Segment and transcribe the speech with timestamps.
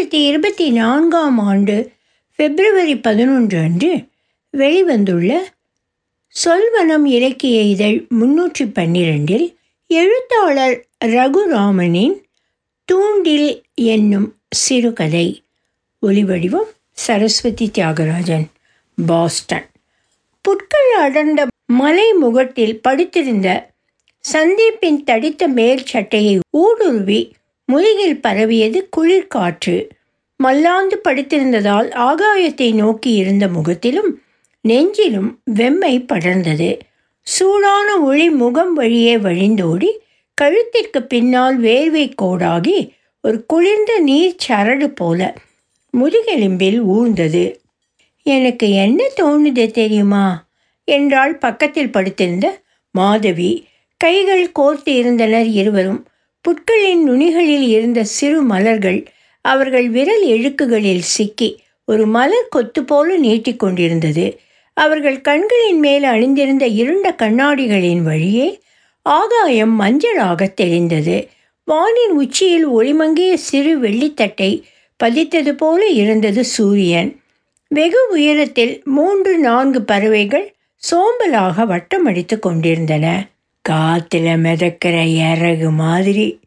[0.00, 1.74] இரண்டாயிரத்தி இருபத்தி நான்காம் ஆண்டு
[2.34, 3.90] பிப்ரவரி பதினொன்று அன்று
[4.52, 5.32] வெளிவந்துள்ள
[6.34, 9.54] சொல்வனம் இலக்கிய இதழ் முன்னூற்றி பன்னிரெண்டில்
[9.86, 12.14] எழுத்தாளர் ரகுராமனின்
[12.84, 15.42] தூண்டில் என்னும் சிறுகதை.
[16.02, 18.46] ஒலிவடிவம் சரஸ்வதி தியாகராஜன்
[19.06, 19.68] பாஸ்டன்.
[20.48, 23.70] புட்கள் அடர்ந்த மலை முகட்டில் படுத்திருந்த
[24.32, 27.20] சந்தீப்பின் தடித்த மேல் சட்டையை ஊடுருவி
[27.70, 29.88] முதுகில் பரவியது குளிர்காற்று.
[30.36, 34.22] மல்லாந்து படுத்திருந்ததால் ஆகாயத்தை நோக்கி இருந்த முகத்திலும்
[34.68, 36.78] நெஞ்சிலும் வெம்மை படர்ந்தது.
[37.22, 39.90] சூடான ஒளி முகம் வழியே வழிந்தோடி
[40.34, 42.90] கழுத்திற்கு பின்னால் வேர்வை கோடாகி
[43.22, 45.34] ஒரு குளிர்ந்த நீர் சரடு போல
[45.90, 47.44] முதுகெலும்பில் ஊர்ந்தது.
[48.22, 50.46] எனக்கு என்ன தோணுது தெரியுமா?
[50.84, 52.46] என்றால் பக்கத்தில் படுத்திருந்த
[52.90, 53.50] மாதவி.
[53.96, 56.06] கைகள் கோர்த்து இருந்தனர் இருவரும்.
[56.48, 59.06] புட்களின் நுனிகளில் இருந்த சிறு மலர்கள்
[59.44, 61.48] அவர்கள் விரல் எழுக்குகளில் சிக்கி
[61.84, 64.36] ஒரு மலர் கொத்து போல நீட்டிக்கொண்டிருந்தது
[64.76, 68.60] அவர்கள் கண்களின் மேல் அணிந்திருந்த இருண்ட கண்ணாடிகளின் வழியே
[69.02, 71.28] ஆகாயம் மஞ்சளாக தெரிந்தது
[71.68, 74.62] வானின் உச்சியில் ஒளிமங்கிய சிறு வெள்ளித்தட்டை
[75.04, 77.10] பதித்தது போல இருந்தது சூரியன்.
[77.68, 80.46] வெகு உயரத்தில் மூன்று நான்கு பறவைகள்
[80.82, 83.06] சோம்பலாக வட்டமடித்து கொண்டிருந்தன.
[83.62, 86.40] காத்தில் மிதக்கிற இறகு மாதிரி.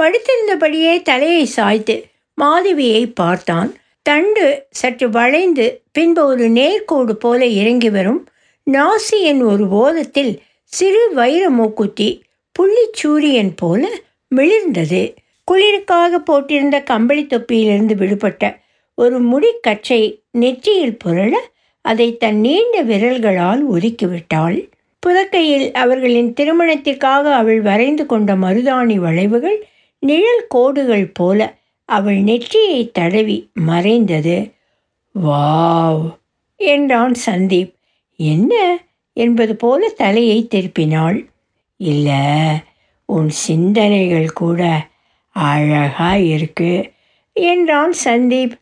[0.00, 3.74] படுத்திருந்தபடியே தலையை சாய்த்து மாதவியை பார்த்தான்.
[4.02, 8.28] தண்டு சற்று வளைந்து பின்பு ஒரு நேர்கோடு போல இறங்கி வரும்.
[8.70, 13.88] நாசியின் ஒரு ஓரத்தில் சிறு வைர மூக்குத்தி புள்ளி சூரியன் போல
[14.36, 15.14] மிளிர்ந்தது.
[15.52, 18.60] குளிருக்காக போட்டிருந்த கம்பளி தொப்பியிலிருந்து விடுபட்ட
[18.94, 21.32] ஒரு முடிக்கச்சை நெற்றியில் புரள
[21.80, 24.71] அதை தன் நீண்ட விரல்களால் ஒதுக்கிவிட்டாள்.
[25.02, 29.58] புதக்கையில் அவர்களின் திருமணத்திற்காக அவள் வரைந்து கொண்ட மருதாணி வளைவுகள்
[30.02, 31.40] நிழல் கோடுகள் போல
[31.88, 33.36] அவள் நெற்றியை தடவி
[33.66, 34.36] மறைந்தது.
[35.14, 36.04] வாவ்!
[36.60, 37.72] என்றான் சந்தீப்.
[38.20, 38.52] என்ன?
[39.16, 41.18] என்பது போல தலையை திருப்பினாள்.
[41.80, 42.22] இல்லை
[43.08, 44.62] உன் சிந்தனைகள் கூட
[45.36, 46.72] அழகா இருக்கு
[47.36, 48.54] என்றான் சந்தீப்.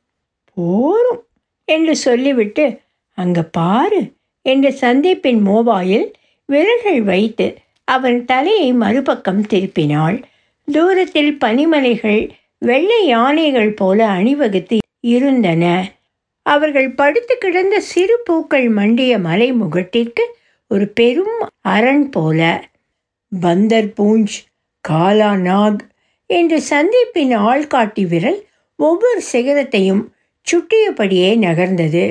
[0.56, 1.22] போரும்
[1.68, 2.64] என்று சொல்லிவிட்டு
[3.18, 4.00] அங்கே பாரு
[4.46, 6.06] என்று சந்தீப்பின் மோபாயில்
[6.50, 7.46] விரல்கள் வைத்து
[7.84, 10.22] அவன் தலையை மறுபக்கம் திருப்பினாள்.
[10.72, 12.22] தூரத்தில் பனிமலைகள்
[12.58, 15.64] வெள்ளை யானைகள் போல அணிவகுத்து இருந்தன.
[16.46, 20.24] அவர்கள் படுத்து கிடந்த சிறு பூக்கள் மண்டிய மலை முகட்டிற்கு
[20.68, 22.40] ஒரு பெரும் அரண் போல.
[23.32, 24.34] பந்தர் பூஞ்ச்
[24.80, 25.84] காலா நாக்
[26.26, 28.40] என்று சந்திப்பின் ஆள்காட்டி விரல்
[28.76, 30.02] ஒவ்வொரு சிகரத்தையும்
[30.46, 32.04] சுட்டியபடியே நகர்ந்தது.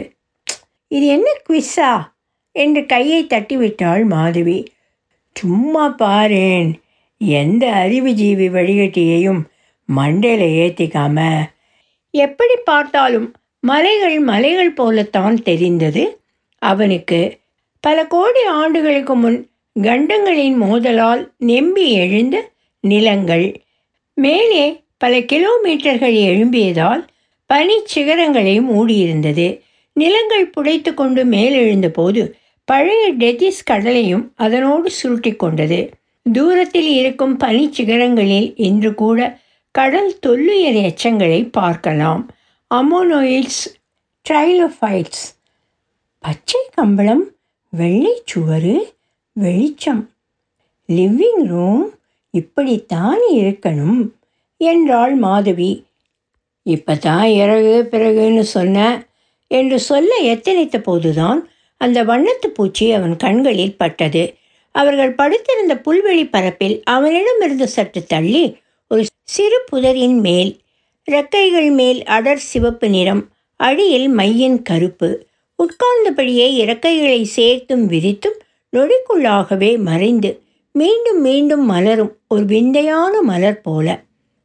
[0.87, 1.93] இது என்ன குவிஸா
[2.51, 4.71] என்று கையை தட்டிவிட்டாள் மாதவி.
[5.33, 6.73] சும்மா பாரேன்.
[7.17, 9.41] எந்த அறிவுஜீவி வழிகட்டியையும்
[9.95, 11.41] மண்டையில் ஏற்றிக்காம
[12.11, 16.19] எப்படி பார்த்தாலும் மலைகள் மலைகள் போலத்தான் தெரிந்தது.
[16.57, 17.37] அவனுக்கு
[17.79, 19.49] பல கோடி ஆண்டுகளுக்கு முன்
[19.79, 22.49] கண்டங்களின் மோதலால் நெம்பி எழுந்த
[22.79, 23.61] நிலங்கள்
[24.13, 27.07] மேலே பல கிலோமீட்டர்கள் எழும்பியதால்
[27.53, 29.59] பனிச்சிகரங்களை மூடியிருந்தது.
[30.01, 32.21] நிலங்கள் புடைத்து கொண்டு மேலெழுந்தபோது
[32.67, 35.79] பழைய டெதிஸ் கடலையும் அதனோடு சுருட்டி கொண்டது.
[36.25, 39.19] தூரத்தில் இருக்கும் பனி சிகரங்களில் இன்று கூட
[39.75, 42.21] கடல் தொல்லுயர் எச்சங்களை பார்க்கலாம்.
[42.71, 43.63] அமோனோயிட்ஸ்
[44.25, 45.25] ட்ரைலோஃபைட்ஸ்
[46.23, 47.25] பச்சை கம்பளம்
[47.73, 48.77] வெள்ளை சுவரு
[49.35, 50.03] வெளிச்சம்
[50.89, 51.85] லிவிங் ரூம்
[52.33, 54.01] இப்படித்தான் இருக்கணும்
[54.61, 55.71] என்றாள் மாதவி.
[56.65, 58.87] இப்போ தான் இறகு பிறகுன்னு சொன்ன
[59.51, 61.39] என்று சொல்ல எத்தனைத்த போதுதான்
[61.81, 64.23] அந்த வண்ணத்து பூச்சி அவன் கண்களில் பட்டது.
[64.75, 68.43] அவர்கள் படுத்திருந்த புல்வெளி பரப்பில் அவனிடமிருந்து சற்று தள்ளி
[68.87, 70.51] ஒரு சிறு புதரின் மேல்
[71.07, 73.23] இறக்கைகள் மேல் அடர் சிவப்பு நிறம்
[73.59, 75.09] அடியில் மையின் கருப்பு
[75.59, 78.37] உட்கார்ந்தபடியே இறக்கைகளை சேர்த்தும் விரித்தும்
[78.73, 80.31] நொடிக்குள்ளாகவே மறைந்து
[80.75, 83.87] மீண்டும் மீண்டும் மலரும் ஒரு விந்தையான மலர் போல.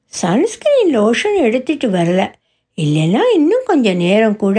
[0.07, 2.23] சன்ஸ்கிரீன் லோஷன் எடுத்துட்டு வரல.
[2.79, 4.59] இல்லைன்னா இன்னும் கொஞ்சம் நேரம் கூட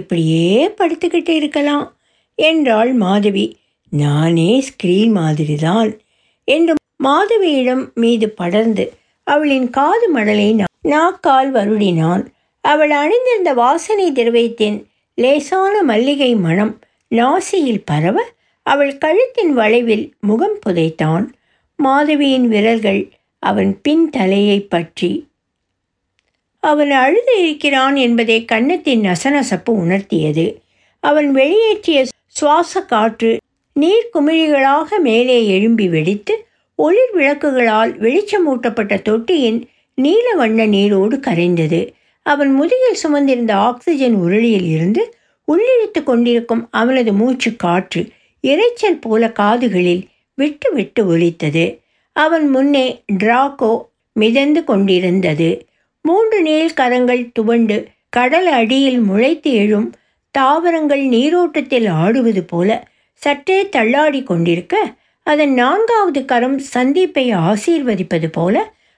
[0.00, 0.48] இப்படியே
[0.78, 1.86] படுத்துக்கிட்டு இருக்கலாம்.
[2.38, 3.46] என்றாள் மாதவி.
[3.92, 5.90] நானே ஸ்கிரீன் மாதிரி தான்
[6.48, 8.84] என்று மாதவியிடம் மீது படர்ந்து
[9.26, 10.48] அவளின் காது மடலை
[10.84, 12.24] நாக்கால் வருடினான்.
[12.64, 14.78] அவள் அணிந்திருந்த வாசனை திரவியத்தின்
[15.18, 16.72] லேசான மல்லிகை மணம்
[17.10, 18.16] நாசியில் பரவ
[18.66, 21.26] அவள் கழுத்தின் வளைவில் முகம் புதைத்தான்.
[21.78, 23.02] மாதவியின் விரல்கள்
[23.42, 25.10] அவன் பின் தலையை பற்றி
[26.66, 30.46] அவன் அழுது இருக்கிறான் என்பதை கன்னத்தின் நசநசப்பு உணர்த்தியது.
[31.02, 33.30] அவன் வெளியேற்றிய சுவாச காற்று
[33.72, 36.34] நீர் குமிழிகளாக மேலே எழும்பி வெடித்து
[36.78, 41.80] ஒளிர் விளக்குகளால் வெளிச்சமூட்டப்பட்ட தொட்டியின் நீல வண்ண நீரோடு கரைந்தது.
[42.26, 45.14] அவன் முதுகில் சுமந்திருந்த ஆக்சிஜன் உருளியில் இருந்து
[45.48, 48.02] உள்ளிழுத்து கொண்டிருக்கும் அவனது மூச்சு காற்று
[48.42, 50.02] இரைச்சல் போல காதுகளில்
[50.34, 51.66] விட்டு விட்டு ஒலித்தது.
[52.12, 53.72] அவன் முன்னே டிராகோ
[54.12, 55.50] மிதந்து கொண்டிருந்தது.
[56.06, 57.76] மூன்று நீள் கரங்கள் துவண்டு
[58.08, 59.88] கடல் அடியில் முளைத்து எழும்
[60.30, 62.70] தாவரங்கள் நீரோட்டத்தில் ஆடுவது போல
[63.22, 64.74] சற்றே தள்ளாடி கொண்டிருக்க
[65.26, 68.56] அதன் நான்காவது கரம் சந்தீப்பை ஆசீர்வதிப்பது போல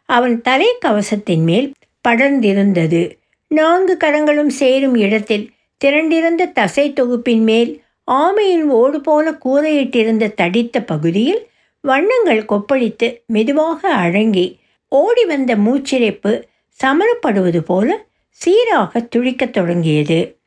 [0.09, 1.73] அவன் தலை கவசத்தின் மேல்
[2.09, 3.03] படர்ந்திருந்தது.
[3.51, 5.47] நான்கு கரங்களும் சேரும் இடத்தில்
[5.85, 7.71] திரண்டிருந்த தசை தொகுப்பின் மேல்
[8.11, 11.43] ஆமையின் ஓடு போல கூரையிட்டிருந்த தடித்த பகுதியில்
[11.85, 14.47] வண்ணங்கள் கொப்பளித்து மெதுவாக அழங்கி
[14.93, 16.33] ஓடி வந்த மூச்சிறைப்பு
[16.81, 20.39] சமரப்படுவது போல சீராக துழிக்கத் தொடங்கியது.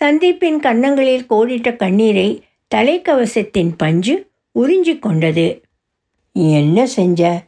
[0.00, 2.42] சந்தீப்பின் கன்னங்களில் கோடிட்ட கண்ணீரை
[2.74, 5.60] தலைக்கவசத்தின் பஞ்சு உறிஞ்சி கொண்டது.
[6.32, 7.42] என்ன செஞ்ச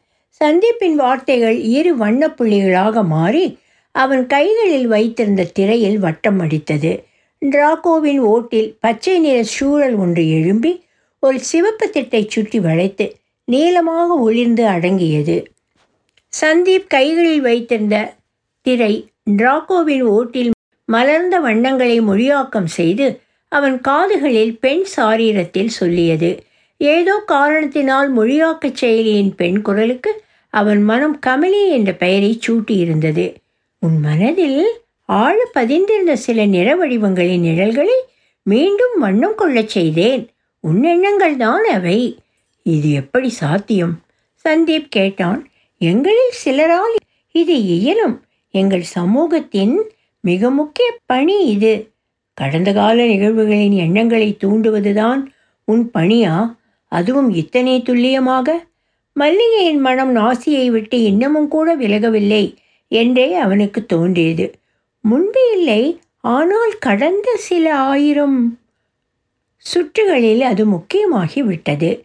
[0.44, 3.58] சந்தீப்பின் வார்த்தைகள் இரு வண்ணப்புள்ளிகளாக மாறி
[3.92, 7.04] அவன் கைகளில் வைத்திருந்த திரையில் வட்டம் அடித்தது.
[7.40, 10.84] டிராகோவின் ஓட்டில் பச்சை நிற சூழல் ஒன்று எழும்பி
[11.18, 15.53] ஒரு சிவப்பு திட்டை சுற்றி வளைத்து நீளமாக ஒளிர்ந்து அடங்கியது.
[16.40, 18.14] சந்தீப் கைகளில் வைத்திருந்த
[18.62, 20.50] திரை டிராகோவின் ஓட்டில்
[20.84, 26.30] மலர்ந்த வண்ணங்களை மொழியாக்கம் செய்து அவன் காதுகளில் பெண் சாரீரத்தில் சொல்லியது.
[26.76, 33.34] ஏதோ காரணத்தினால் மொழியாக்கச் செயலியின் பெண் குரலுக்கு அவன் மனம் கமலி என்ற பெயரை சூட்டியிருந்தது.
[33.78, 34.60] உன் மனதில்
[35.08, 37.98] ஆழ பதிந்திருந்த சில நிற வடிவங்களின் நிழல்களை
[38.42, 40.22] மீண்டும் வண்ணம் கொள்ளச் செய்தேன்.
[40.60, 42.18] உன் எண்ணங்கள் தான் அவை.
[42.62, 43.94] இது எப்படி சாத்தியம்?
[44.44, 45.40] சந்தீப் கேட்டான்.
[45.80, 46.94] எங்களில் சிலரால்
[47.34, 48.16] இது இயலும்.
[48.54, 49.74] எங்கள் சமூகத்தின்
[50.20, 51.92] மிக முக்கிய பணி இது.
[52.34, 55.20] கடந்த கால நிகழ்வுகளின் எண்ணங்களை தூண்டுவதுதான்
[55.64, 56.56] உன் பணியா?
[56.88, 58.66] அதுவும் இத்தனை துல்லியமாக?
[59.16, 62.54] மல்லிகையின் மனம் நாசியை விட்டு இன்னமும் கூட விலகவில்லை
[62.88, 64.46] என்றே அவனுக்கு தோன்றியது.
[65.00, 68.38] முன்பு இல்லை ஆனால் கடந்த சில ஆயிரம்
[69.64, 72.04] சுற்றுகளில் அது முக்கியமாகி விட்டது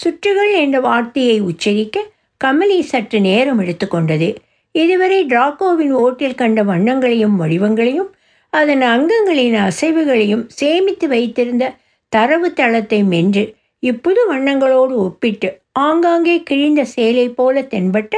[0.00, 2.12] சுற்றுகள் என்ற வார்த்தையை உச்சரிக்க
[2.44, 4.28] கமலி சற்று நேரம் எடுத்துக்கொண்டது
[4.74, 8.10] இதுவரை டிராகோவின் ஓட்டில் கண்ட வண்ணங்களையும் வடிவங்களையும்
[8.52, 11.64] அதன் அங்கங்களின் அசைவுகளையும் சேமித்து வைத்திருந்த
[12.12, 13.44] தரவு தளத்தை மென்று
[13.82, 15.48] இப்புது வண்ணங்களோடு ஒப்பிட்டு
[15.78, 18.14] ஆங்காங்கே கிழிந்த சேலை போல தென்பட்ட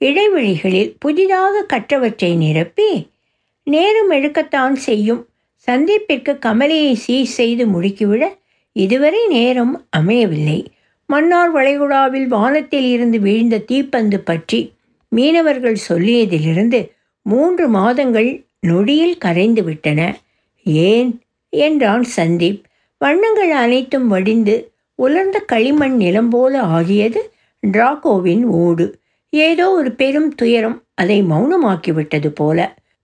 [0.00, 2.90] இடைவெளிகளில் புதிதாக கற்றவற்றை நிரப்பி
[3.66, 5.22] நேரம் எடுக்கத்தான் செய்யும்.
[5.68, 8.24] சந்திப்பிற்கு கமலையை சீர் செய்து முடுக்கிவிட
[8.76, 10.58] இதுவரை நேரம் அமையவில்லை.
[11.10, 14.60] மன்னார் வளைகுடாவில் வானத்தில் இருந்து வீழ்ந்த தீப்பந்து பற்றி
[15.12, 16.80] மீனவர்கள் சொல்லியதிலிருந்து
[17.26, 18.30] மூன்று மாதங்கள்
[18.60, 20.00] நொடியில் கரைந்து விட்டன.
[20.88, 21.10] ஏன்?
[21.52, 22.60] என்றான் சந்தீப்.
[23.00, 24.54] வண்ணங்கள் அனைத்தும் வடிந்து
[24.98, 27.20] உலர்ந்த களிமண் நிலம் போல ஆகியது
[27.62, 28.86] டிராகோவின் ஓடு
[29.32, 32.58] ஏதோ ஒரு பெரும் துயரம் அதை மௌனமாக்கிவிட்டது போல.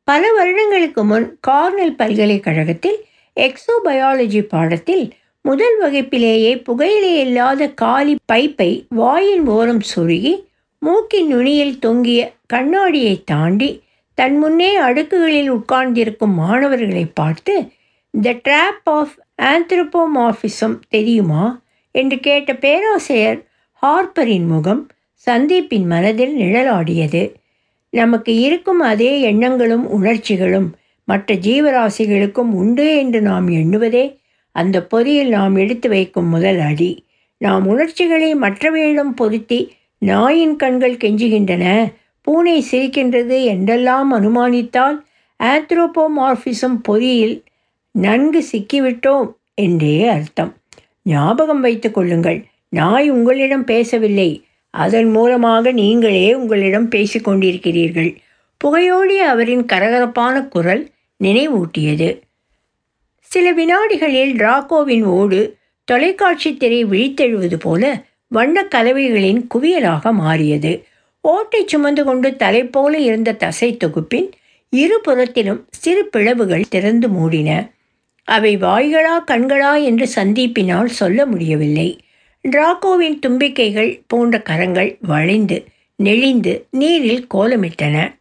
[0.08, 2.98] பல வருடங்களுக்கு முன் கார்னல் பல்கலைக்கழகத்தில்
[3.36, 5.04] எக்ஸோபயாலஜி பாடத்தில்
[5.46, 10.32] முதல் வகுப்பிலேயே புகையிலே இல்லாத காலி பைப்பை வாயின் ஓரம் சொருகி
[10.78, 13.82] மூக்கின் நுனியில் தொங்கிய கண்ணாடியை தாண்டி
[14.14, 17.54] தன் முன்னே அடுக்குகளில் உட்கார்ந்திருக்கும் மாணவர்களை பார்த்து
[18.22, 21.60] த ட்ராப் ஆஃப் ஆந்த்ரோபோமாஃபிசம் தெரியுமா?
[21.90, 23.44] என்று கேட்ட பேராசிரியர்
[23.82, 24.88] ஹார்ப்பரின் முகம்
[25.26, 27.32] சந்தீப்பின் மனதில் நிழலாடியது.
[27.90, 34.04] நமக்கு இருக்கும் அதே எண்ணங்களும் உணர்ச்சிகளும் மற்ற ஜீவராசிகளுக்கும் உண்டு என்று நாம் எண்ணுவதே
[34.56, 36.90] அந்த பொறியில் நாம் எடுத்து வைக்கும் முதல் அடி.
[37.40, 39.60] நாம் உணர்ச்சிகளை மற்றவையிடம் பொருத்தி
[39.98, 41.64] நாயின் கண்கள் கெஞ்சுகின்றன.
[42.24, 44.98] பூனை சிரிக்கின்றது என்றெல்லாம் அனுமானித்தால்
[45.42, 47.36] ஆத்ரோபோமார்பிசம் பொறியில்
[47.90, 50.52] நன்கு சிக்கிவிட்டோம் என்றே அர்த்தம்.
[51.02, 54.30] ஞாபகம் வைத்து கொள்ளுங்கள் நாய் உங்களிடம் பேசவில்லை.
[54.74, 58.10] அதன் மூலமாக நீங்களே உங்களிடம் பேசிக்கொண்டிருக்கிறீர்கள்
[58.60, 60.82] புகையோடி அவரின் கரகரப்பான குரல்
[61.24, 62.08] நினைவூட்டியது.
[63.36, 70.84] சில வினாடிகளில் டிராகோவின் ஓடு தொலைக்காட்சி திரை விழித்தெழுவது போல வண்ண கலவைகளின் குவியலாக மாறியது.
[71.20, 74.28] ஓட்டை சுமந்து கொண்டு தலை போல இருந்த தசை தொகுப்பின்
[74.72, 77.50] இருபுறத்திலும் சிறு பிளவுகள் திறந்து மூடின.
[78.24, 81.88] அவை வாய்களா கண்களா என்று சந்தீப்பினால் சொல்ல முடியவில்லை.
[82.44, 85.64] டிராகோவின் தும்பிக்கைகள் போன்ற கரங்கள் வளைந்து
[85.96, 88.16] நெளிந்து நீரில் கோலமிட்டன.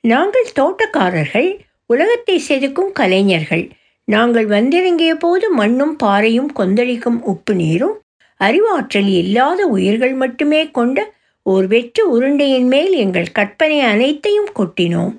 [0.00, 1.52] நாங்கள் தோட்டக்காரர்கள்
[1.86, 3.68] உலகத்தை செதுக்கும் கலைஞர்கள்
[4.12, 7.96] நாங்கள் வந்திறங்கிய போது மண்ணும் பாறையும் கொந்தளிக்கும் உப்பு நீரும்
[8.40, 10.98] அறிவாற்றல் இல்லாத உயிர்கள் மட்டுமே கொண்ட
[11.46, 15.14] ஓர் வெற்று உருண்டையின் மேல் எங்கள் கற்பனை அனைத்தையும் கொட்டினோம்.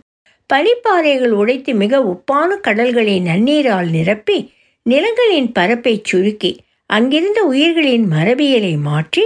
[0.49, 4.37] பனிப்பாறைகள் உடைத்து மிக உப்பான கடல்களை நன்னீரால் நிரப்பி
[4.85, 6.51] நிலங்களின் பரப்பை சுருக்கி
[6.89, 9.25] அங்கிருந்த உயிர்களின் மரபியலை மாற்றி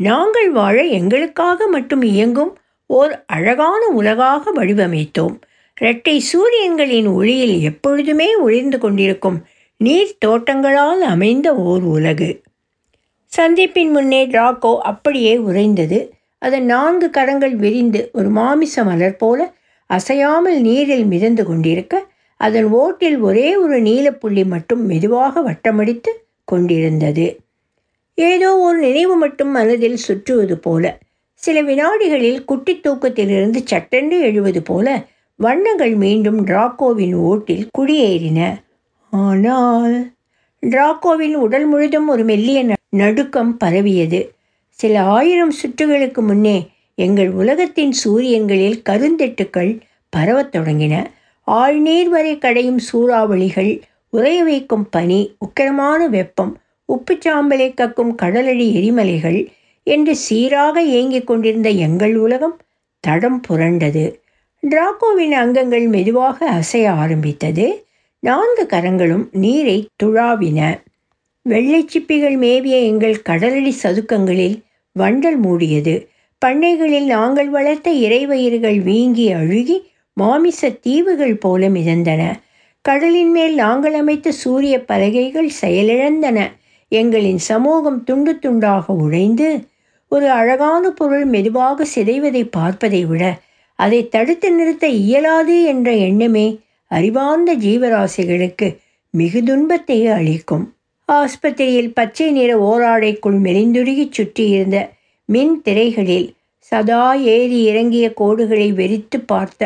[0.00, 2.52] நாங்கள் வாழ எங்களுக்காக மட்டும் இயங்கும்
[2.90, 5.36] ஓர் அழகான உலகாக வடிவமைத்தோம்.
[5.80, 9.38] இரட்டை சூரியங்களின் ஒளியில் எப்பொழுதுமே ஒளிர்ந்து கொண்டிருக்கும்
[9.80, 12.28] நீர் தோட்டங்களால் அமைந்த ஓர் உலகு.
[13.32, 15.98] சந்திப்பின் முன்னே டிராக்கோ அப்படியே உறைந்தது.
[16.38, 19.40] அதன் நான்கு கரங்கள் விரிந்து ஒரு மாமிச மலர் போல
[19.86, 21.94] அசையாமல் நீரில் மிதந்து கொண்டிருக்க
[22.36, 26.12] அதன் ஓட்டில் ஒரே ஒரு நீலப்புள்ளி மட்டும் மெதுவாக வட்டமடித்து
[26.44, 27.26] கொண்டிருந்தது.
[28.14, 30.98] ஏதோ ஒரு நினைவு மட்டும் மனதில் சுற்றுவது போல
[31.42, 34.88] சில வினாடிகளில் குட்டி தூக்கத்திலிருந்து சட்டென்று எழுவது போல
[35.36, 38.62] வண்ணங்கள் மீண்டும் டிராக்கோவின் ஓட்டில் குடியேறின.
[39.10, 40.12] ஆனால்
[40.60, 44.32] டிராக்கோவின் உடல் முழுதும் ஒரு மெல்லிய நடுக்கம் பரவியது.
[44.70, 51.04] சில ஆயிரம் சுற்றுகளுக்கு முன்னே எங்கள் உலகத்தின் சூரியன்களில் கருந்தெட்டுக்கள் பரவத் தொடங்கின.
[51.46, 56.56] ஆழ்நீர் வரை கடையும் சூறாவளிகள் உறைய வைக்கும் பனி உக்கிரமான வெப்பம்
[56.88, 59.46] உப்புச்சாம்பலை கக்கும் கடலடி எரிமலைகள்
[59.82, 62.60] என்று சீராக இயங்கிக் கொண்டிருந்த எங்கள் உலகம்
[63.00, 64.22] தடம் புரண்டது.
[64.70, 67.86] டிராக்கோவின் அங்கங்கள் மெதுவாக அசைய ஆரம்பித்தது.
[68.18, 70.80] நான்கு கரங்களும் நீரை துழாவின.
[71.48, 74.62] வெள்ளைச்சிப்பிகள் மேவிய எங்கள் கடலடி சதுக்கங்களில்
[74.98, 76.06] வண்டல் மூடியது.
[76.46, 82.32] பண்ணைகளில் நாங்கள் வளர்த்த இறைவயிறுகள் வீங்கி அழுகி மாமிச தீவுகள் போல மிதந்தன.
[82.80, 86.50] கடலின் மேல் நாங்கள் அமைத்த சூரிய பலகைகள் செயலிழந்தன.
[86.90, 89.66] எங்களின் சமூகம் துண்டு துண்டாக உழைந்து
[90.08, 93.38] ஒரு அழகான பொருள் மெதுவாக சிதைவதை பார்ப்பதை விட
[93.78, 96.46] அதை தடுத்து நிறுத்த இயலாது என்ற எண்ணமே
[96.90, 98.68] அறிவார்ந்த ஜீவராசிகளுக்கு
[99.14, 100.64] மிகு துன்பத்தை அளிக்கும்.
[101.08, 104.78] ஆஸ்பத்திரியில் பச்சை நிற ஓராடைக்குள் மெலிந்துருகி சுற்றியிருந்த
[105.28, 106.28] மின் திரைகளில்
[106.72, 109.62] சதா ஏறி இறங்கிய கோடுகளை வெறித்து பார்த்த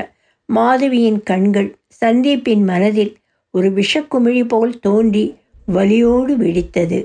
[0.48, 3.12] மாதவியின் கண்கள் சந்தீப்பின் மனதில்
[3.54, 5.24] ஒரு விஷக்குமிழி போல் தோன்றி
[5.72, 6.98] வலியோடு வெடித்தது.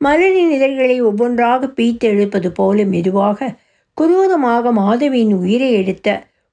[0.00, 3.54] மலரின் இதழ்களை ஒவ்வொன்றாக பீத்தெழுப்பது போல மெதுவாக
[3.96, 6.08] குரூரமாக மாதவியின் உயிரை எடுத்த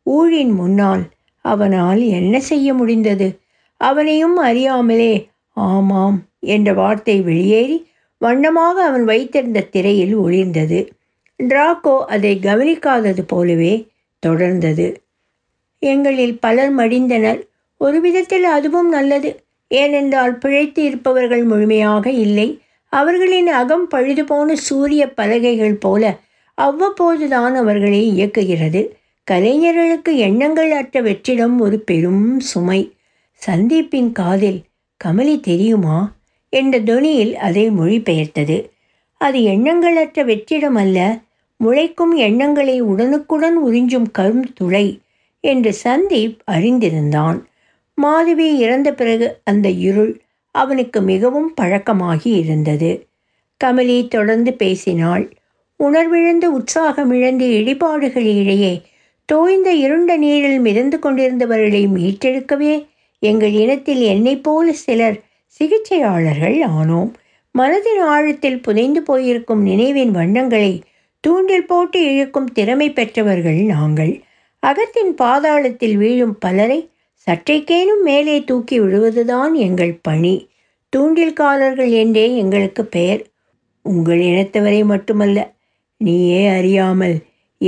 [0.10, 1.04] ஊழின் முன்னால்
[1.46, 3.40] அவனால் என்ன செய்ய முடிந்தது?
[3.78, 7.78] அவனையும் அறியாமலே ஆமாம் என்ற வார்த்தை வெளியேறி
[8.18, 10.80] வண்ணமாக அவன் வைத்திருந்த திரையில் ஒளிர்ந்தது.
[11.40, 13.88] டிராக்கோ அதை கவனிக்காதது போலவே
[14.28, 14.96] தொடர்ந்தது.
[15.80, 17.40] எங்களில் பலர் மடிந்தனர்.
[17.78, 19.44] ஒரு விதத்தில் அதுவும் நல்லது.
[19.68, 22.62] ஏனென்றால் பிழைத்து இருப்பவர்கள் முழுமையாக இல்லை.
[22.94, 26.20] அவர்களின் அகம் பழுது போன சூரிய பலகைகள் போல
[26.58, 28.82] அவ்வப்போதுதான் அவர்களை இயக்குகிறது.
[29.32, 32.96] கலைஞர்களுக்கு எண்ணங்கள் அற்ற வெற்றிடம் ஒரு பெரும் சுமை.
[33.46, 34.62] சந்தீப்பின் காதில்
[35.06, 36.16] கமலி தெரியுமா?
[36.50, 38.70] என்ற தொனியில் அதை மொழிபெயர்த்தது.
[39.18, 41.20] அது எண்ணங்களற்ற வெற்றிடம் அல்ல
[41.58, 45.00] முளைக்கும் எண்ணங்களை உடனுக்குடன் உறிஞ்சும் கரும் துளை
[45.40, 47.42] என்று சந்தீப் அறிந்திருந்தான்.
[47.96, 50.22] மாதவி இறந்த பிறகு அந்த இருள்
[50.52, 53.08] அவனுக்கு மிகவும் பழக்கமாகி இருந்தது.
[53.64, 55.34] கமலி தொடர்ந்து பேசினாள்.
[55.84, 58.82] உணர்விழந்து உற்சாகமிழந்து இடிபாடுகளிடையே
[59.26, 62.88] தோய்ந்த இருண்ட நீரில் மிதந்து கொண்டிருந்தவர்களை மீட்டெடுக்கவே
[63.20, 65.18] எங்கள் இனத்தில் என்னைப் போல சிலர்
[65.60, 67.12] சிகிச்சையாளர்கள் ஆனோம்.
[67.56, 70.82] மனதின் ஆழத்தில் புதைந்து போயிருக்கும் நினைவின் வண்ணங்களை
[71.20, 74.14] தூண்டில் போட்டு இழுக்கும் திறமை பெற்றவர்கள் நாங்கள்.
[74.60, 76.90] அகத்தின் பாதாளத்தில் வீழும் பலரை
[77.28, 80.36] சற்றைக்கேனும் மேலே தூக்கி விடுவதுதான் எங்கள் பணி.
[80.94, 83.24] தூண்டில்காரர்கள் என்றே எங்களுக்கு பெயர்.
[83.86, 85.54] உங்கள் இனத்தவரை மட்டுமல்ல
[85.98, 87.18] நீயே அறியாமல்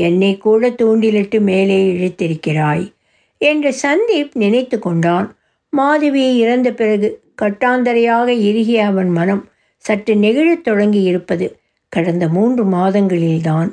[0.02, 2.86] என்னை கூட தூண்டிலிட்டு மேலே இழுத்திருக்கிறாய்
[3.42, 5.28] என்று சந்தீப் நினைத்து கொண்டான்.
[5.70, 7.10] மாதவி இறந்த பிறகு
[7.42, 9.44] கட்டாந்தரையாக இறுகிய அவன் மனம்
[9.86, 11.46] சற்று நெகிழத் தொடங்கி இருப்பது
[11.90, 13.70] கடந்த மூன்று மாதங்களில்தான்.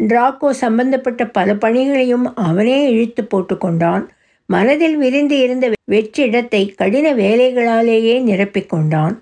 [0.00, 4.04] டிராக்கோ சம்பந்தப்பட்ட பல பணிகளையும் அவனே இழுத்து போட்டுக்கொண்டான்
[4.48, 9.14] மனதில் விரிந்து இருந்த வெற்றிடத்தை கடின வேலைகளாலேயே நிரப்பிக்கொண்டான்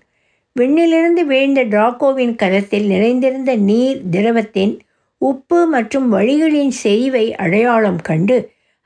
[0.57, 4.73] விண்ணிலிருந்து வீழ்ந்த டிராக்கோவின் கரத்தில் நிறைந்திருந்த நீர் திரவத்தின்
[5.21, 8.39] உப்பு மற்றும் வழிகளின் செறிவை அடையாளம் கண்டு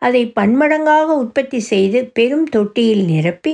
[0.02, 3.52] அதை பன்மடங்காக உற்பத்தி செய்து பெரும் தொட்டியில் நிரப்பி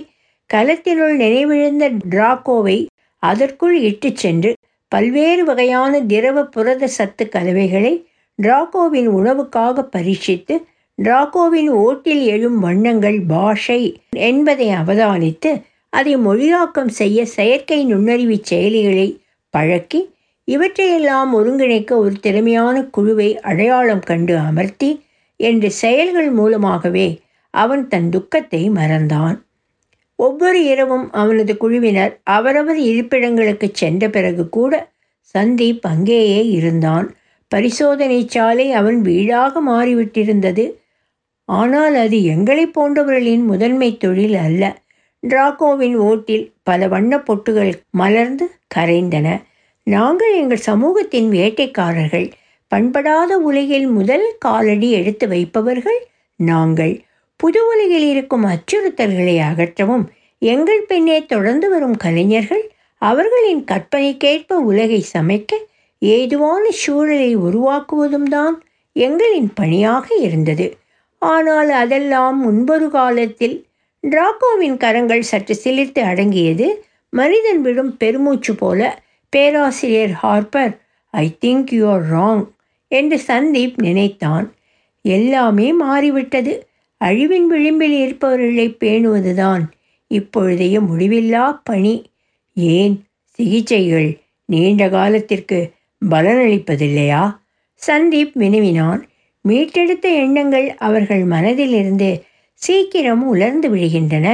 [0.51, 2.79] கலத்தினுள் நினைவிழந்த டிராக்கோவை
[3.23, 4.51] அதற்குள் இட்டுச் சென்று
[4.93, 7.93] பல்வேறு வகையான திரவ புரத சத்து கலவைகளை
[8.39, 10.55] டிராக்கோவின் உணவுக்காக பரீட்சித்து
[10.99, 13.81] டிராக்கோவின் ஓட்டில் எழும் வண்ணங்கள் பாஷை
[14.27, 15.53] என்பதை அவதானித்து
[15.93, 19.09] அதை மொழியாக்கம் செய்ய செயற்கை நுண்ணறிவு செயலிகளை
[19.55, 20.01] பழக்கி
[20.49, 24.91] இவற்றையெல்லாம் ஒருங்கிணைக்க ஒரு திறமையான குழுவை அடையாளம் கண்டு அமர்த்தி
[25.37, 27.21] என்று செயல்கள் மூலமாகவே
[27.51, 29.37] அவன் தன் துக்கத்தை மறந்தான்.
[30.19, 34.73] ஒவ்வொரு இரவும் அவனது குழுவினர் அவரவர் இருப்பிடங்களுக்கு சென்ற பிறகு கூட
[35.35, 37.07] சந்தீப் அங்கேயே இருந்தான்.
[37.49, 40.65] பரிசோதனை சாலை அவன் வீடாக மாறிவிட்டிருந்தது.
[41.45, 44.63] ஆனால் அது எங்களைப் போன்றவர்களின் முதன்மை தொழில் அல்ல.
[45.23, 49.29] டிராகோவின் ஓட்டில் பல வண்ண பொட்டுகள் மலர்ந்து கரைந்தன.
[49.93, 52.27] நாங்கள் எங்கள் சமூகத்தின் வேட்டைக்காரர்கள்.
[52.73, 56.01] பண்படாத உலகில் முதல் காலடி எடுத்து வைப்பவர்கள்
[56.41, 56.95] நாங்கள்.
[57.41, 60.05] புது உலகில் இருக்கும் அச்சுறுத்தல்களை அகற்றவும்
[60.43, 62.65] எங்கள் பெண்ணே தொடர்ந்து வரும் கலைஞர்கள்
[63.03, 65.53] அவர்களின் கற்பனைக்கேற்ப உலகை சமைக்க
[66.03, 68.55] ஏதுவான சூழலை உருவாக்குவதும் தான்
[68.97, 70.67] எங்களின் பணியாக இருந்தது.
[71.23, 73.57] ஆனால் அதெல்லாம் முன்பொரு காலத்தில்
[74.05, 76.67] டிராக்கோவின் கரங்கள் சற்று சிலிர்த்து அடங்கியது
[77.13, 78.81] மனிதன் விடும் பெருமூச்சு போல
[79.31, 80.73] பேராசிரியர் Harper
[81.11, 82.47] I think you are wrong
[82.89, 84.47] என்று சந்தீப் நினைத்தான்.
[85.05, 86.67] எல்லாமே மாறிவிட்டது.
[87.05, 89.63] அழிவின் விளிம்பில் இருப்பவர்களை பேணுவதுதான்
[90.11, 91.95] இப்பொழுதைய முடிவில்லா பணி.
[92.55, 93.05] ஏன்?
[93.25, 95.59] சிகிச்சைகள் நீண்ட காலத்திற்கு
[96.11, 97.23] பலனளிப்பதில்லையா?
[97.87, 99.07] சந்தீப் வினவினான்.
[99.49, 102.21] மீட்டெடுத்த எண்ணங்கள் அவர்கள் மனதிலிருந்து
[102.55, 104.27] சீக்கிரம் உலர்ந்து விடுகின்றன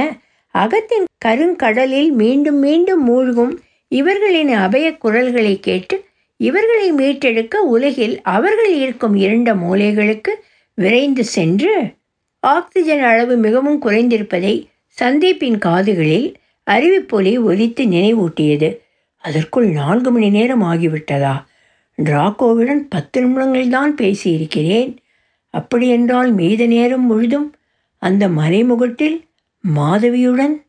[0.55, 6.05] அகத்தின் கருங்கடலில் மீண்டும் மீண்டும் மூழ்கும் இவர்களின் அபய குரல்களை கேட்டு
[6.37, 10.29] இவர்களை மீட்டெடுக்க உலகில் அவர்கள் இருக்கும் இரண்ட மூலைகளுக்கு
[10.73, 11.93] விரைந்து சென்று
[12.39, 14.65] ஆக்சிஜன் அளவு மிகவும் குறைந்திருப்பதை
[15.01, 16.33] சந்தீப்பின் காதுகளில்
[16.71, 18.77] அறிவிப்பொலி ஒலித்து நினைவூட்டியது.
[19.15, 21.43] அதற்குள் நான்கு மணி நேரம் ஆகிவிட்டதா?
[22.03, 24.95] டிராக்கோவுடன் பத்து நிமிடங்கள்தான் பேசியிருக்கிறேன்.
[25.49, 27.55] அப்படியென்றால் மீத நேரம் முழுதும்
[27.97, 29.25] அந்த மறைமுகத்தில்
[29.61, 30.65] மாதவியுடன்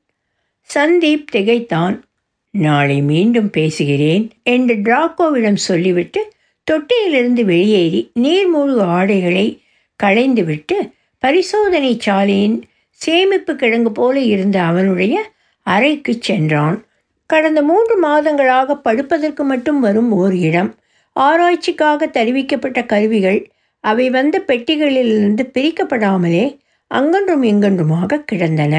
[0.74, 2.07] சந்தீப் திகைத்தான்.
[2.50, 6.32] நாளை மீண்டும் பேசுகிறேன் என்று டிராக்கோவிடம் சொல்லிவிட்டு
[6.70, 9.62] தொட்டியிலிருந்து வெளியேறி நீர்மூழ்கு ஆடைகளை
[10.02, 15.30] களைந்துவிட்டு பரிசோதனை சாலையின் சேமிப்பு கிடங்கு போல இருந்த அவனுடைய
[15.62, 16.84] அறைக்கு சென்றான்.
[17.26, 20.74] கடந்த மூன்று மாதங்களாக படுப்பதற்கு மட்டும் வரும் ஓர் இடம்.
[21.20, 23.50] ஆராய்ச்சிக்காக தெரிவிக்கப்பட்ட கருவிகள்
[23.80, 26.58] அவை வந்த பெட்டிகளிலிருந்து பிரிக்கப்படாமலே
[26.90, 28.74] அங்கன்றும் இங்கொன்றுமாக கிடந்தன.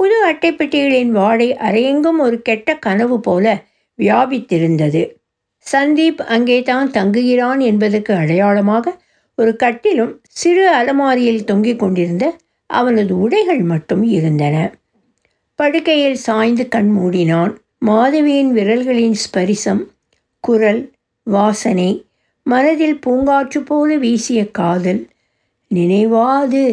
[0.00, 3.44] புது அட்டைப்பெட்டிகளின் வாடை அரையெங்கும் ஒரு கெட்ட கனவு போல
[3.98, 5.02] வியாபித்திருந்தது.
[5.66, 8.94] சந்தீப் அங்கே தான் தங்குகிறான் என்பதற்கு அடையாளமாக
[9.38, 12.24] ஒரு கட்டிலும் சிறு அலமாரியில் தொங்கிக் கொண்டிருந்த
[12.70, 14.56] அவனது உடைகள் மட்டும் இருந்தன.
[15.58, 17.52] படுக்கையில் சாய்ந்து கண் மூடினான்.
[17.78, 19.82] மாதவியின் விரல்களின் ஸ்பரிசம்
[20.44, 20.82] குரல்
[21.26, 21.90] வாசனை
[22.46, 25.02] மனதில் பூங்காற்று போல வீசிய காதல்
[25.70, 26.64] நினைவாது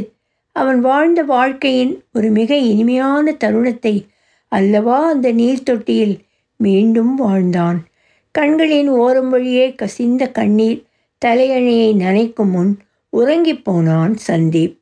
[0.55, 4.05] அவன் வாழ்ந்த வாழ்க்கையின் ஒரு மிக இனிமையான தருணத்தை
[4.47, 6.17] அல்லவா அந்த நீர்த்தொட்டியில்
[6.57, 7.79] மீண்டும் வாழ்ந்தான்.
[8.31, 10.83] கண்களின் ஓரம் வழியே கசிந்த கண்ணீர்
[11.25, 12.77] தலையணையை நனைக்கும் முன்
[13.09, 14.75] உறங்கிப் போனான் சந்தீப்.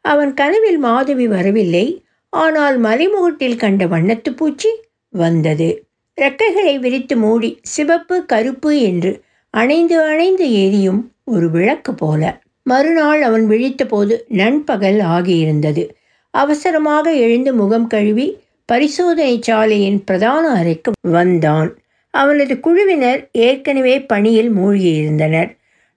[0.00, 1.86] அவன் கனவில் மாதவி வரவில்லை
[2.28, 4.68] ஆனால் மலைமுகட்டில் கண்ட வண்ணத்து பூச்சி
[5.08, 5.84] வந்தது.
[6.20, 9.12] ரெக்கைகளை விரித்து மூடி சிவப்பு கருப்பு என்று
[9.50, 12.42] அணைந்து அணைந்து எரியும் ஒரு விளக்கு போல.
[12.62, 15.88] மறுநாள் அவன் விழித்தபோது நண்பகல் ஆகியிருந்தது.
[16.30, 21.70] அவசரமாக எழுந்து முகம் கழுவி பரிசோதனை சாலையின் பிரதான அறைக்கு வந்தான்.
[22.10, 25.50] அவனது குழுவினர் ஏற்கனவே பணியில் மூழ்கியிருந்தனர்.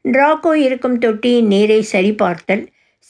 [0.05, 2.63] டிராக்கோ இருக்கும் தொட்டியின் நீரை சரிபார்த்தல்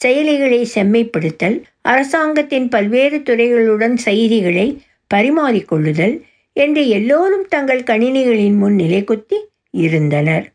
[0.04, 4.82] செயலிகளை செம்மைப்படுத்தல் அரசாங்கத்தின் பல்வேறு துறைகளுடன் செய்திகளை
[5.14, 6.20] பரிமாறிக்கொள்ளுதல்
[6.52, 9.38] என்று எல்லோரும் தங்கள் கணினிகளின் முன் நிலைக்குத்தி
[9.70, 10.53] இருந்தனர்.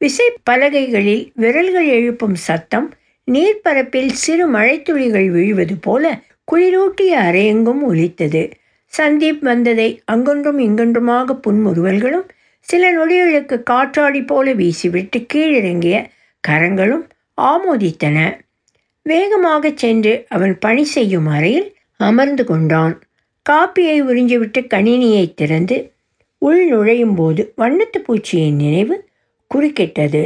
[0.00, 2.92] விசைப்பலகைகளில் விரல்கள் எழுப்பும் சத்தம்
[3.28, 6.04] நீர்ப்பரப்பில் சிறு மழைத்துளிகள் விழுவது போல
[6.52, 8.42] குளிரூட்டிய அறையெங்கும் ஒலித்தது.
[8.92, 12.26] சந்தீப் வந்ததை அங்கொன்றும் இங்கொன்றுமாக புன்முறுவல்களும்
[12.60, 15.96] சில நொடிகளுக்கு காற்றாடி போல வீசிவிட்டு கீழிறங்கிய
[16.44, 17.04] கரங்களும்
[17.38, 18.16] ஆமோதித்தன.
[19.02, 22.94] வேகமாக சென்று அவன் பணி செய்யும் அறையில் அமர்ந்து கொண்டான்.
[23.46, 25.76] காப்பியை உறிஞ்சிவிட்டு கணினியை திறந்து
[26.38, 28.94] உள் நுழையும் போது வண்ணத்து பூச்சியின் நினைவு
[29.54, 30.22] குறுக்கிட்டது.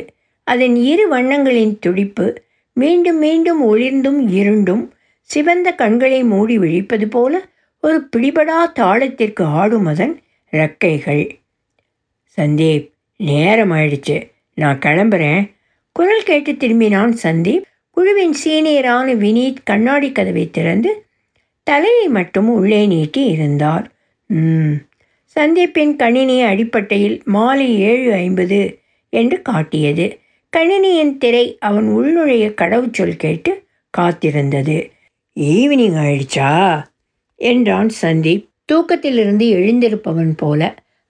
[0.46, 2.26] அதன் இரு வண்ணங்களின் துடிப்பு
[2.72, 4.84] மீண்டும் மீண்டும் ஒளிர்ந்தும் இருண்டும்
[5.30, 7.40] சிவந்த கண்களை மூடி விழிப்பது போல
[7.82, 10.14] ஒரு பிடிபடா தாளத்திற்கு ஆடும் அதன்
[10.52, 11.24] ரெக்கைகள்
[12.38, 14.16] சந்தீப் நேரம் ஆயிடுச்சு.
[14.54, 15.42] நான் கிளம்புறேன்.
[15.92, 17.64] குரல் கேட்டு திரும்பினான் சந்தீப்.
[17.90, 20.90] குழுவின் சீனியரான வினீத் கண்ணாடி கதவை திறந்து
[21.66, 23.86] தலையை மட்டும் உள்ளே நீட்டி இருந்தார்.
[25.36, 28.60] சந்தீப்பின் கணினி அடிப்பட்டையில் மாலை ஏழு ஐம்பது
[29.14, 30.06] என்று காட்டியது.
[30.52, 33.52] கணினியின் திரை அவன் உள்நுழைய கடவுச்சொல் கேட்டு
[33.98, 34.76] காத்திருந்தது.
[35.40, 36.50] ஈவினிங் ஆயிடுச்சா
[37.40, 38.44] என்றான் சந்தீப்.
[38.64, 40.60] தூக்கத்திலிருந்து எழுந்திருப்பவன் போல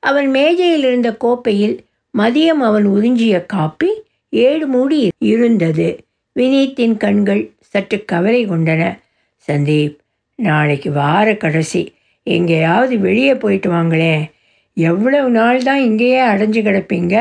[0.02, 1.76] அவன் மேஜையில் இருந்த கோப்பையில்
[2.14, 3.90] மதியம் அவன் உறிஞ்சிய காப்பி
[4.30, 5.88] ஏழு மூடி இருந்தது.
[6.36, 8.82] வினீத்தின் கண்கள் சற்று கவலை கொண்டன.
[9.48, 9.96] சந்தீப்
[10.38, 11.82] நாளைக்கு வார கடைசி.
[12.26, 14.24] எங்கேயாவது வெளியே போயிட்டு வாங்களேன்.
[14.76, 17.16] எவ்வளவு நாள் தான் இங்கேயே அடைஞ்சு கிடப்பீங்க?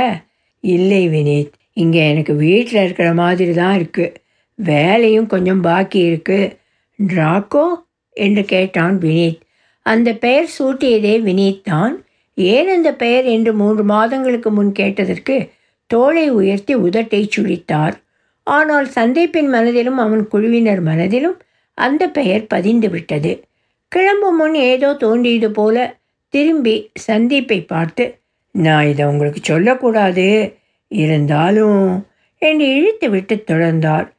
[0.63, 4.15] இல்லை வினீத் இங்கே எனக்கு வீட்டில் இருக்கிற மாதிரி தான் இருக்குது
[4.55, 6.51] வேலையும் கொஞ்சம் பாக்கி இருக்குது
[6.99, 7.65] ட்ராக்கோ?
[8.11, 9.39] என்று கேட்டான் வினீத்.
[9.85, 12.05] அந்த பெயர் சூட்டியதே வினீத் தான்.
[12.33, 15.49] ஏன் அந்த பெயர் என்று மூன்று மாதங்களுக்கு முன் கேட்டதற்கு
[15.87, 17.95] தோளை உயர்த்தி உதட்டை சுழித்தார்.
[18.43, 21.37] ஆனால் சந்தீப்பின் மனதிலும் அவன் குழுவினர் மனதிலும்
[21.77, 23.43] அந்த பெயர் பதிந்து விட்டது.
[23.87, 25.95] கிளம்பும் முன் ஏதோ தோன்றியது போல
[26.29, 28.05] திரும்பி சந்தீப்பை பார்த்து
[28.53, 30.55] நான் இதை உங்களுக்கு சொல்லக்கூடாது.
[30.87, 34.11] இருந்தாலும் என்று இழுத்து விட்டு தொடர்ந்தார்.